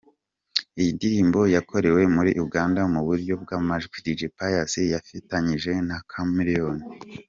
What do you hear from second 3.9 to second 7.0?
Dj Pius yayifatanyije na Chameleone.